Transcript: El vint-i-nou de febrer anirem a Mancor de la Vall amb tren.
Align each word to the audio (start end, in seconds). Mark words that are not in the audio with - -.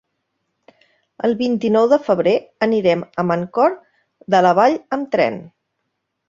El 1.27 1.35
vint-i-nou 1.41 1.85
de 1.91 1.99
febrer 2.07 2.33
anirem 2.67 3.05
a 3.11 3.27
Mancor 3.33 3.77
de 4.37 4.41
la 4.47 4.55
Vall 4.63 4.81
amb 4.99 5.13
tren. 5.19 5.39